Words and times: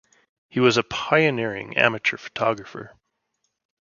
He 0.49 0.59
was 0.59 0.77
a 0.77 0.83
pioneering 0.83 1.77
amateur 1.77 2.17
photographer. 2.17 2.95